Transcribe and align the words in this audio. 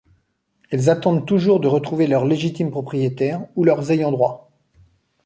Elles 0.71 0.89
attendent 0.89 1.27
toujours 1.27 1.59
de 1.59 1.67
retrouver 1.67 2.07
leurs 2.07 2.25
légitimes 2.25 2.71
propriétaires 2.71 3.45
ou 3.55 3.63
leurs 3.65 3.91
ayants-droit. 3.91 4.49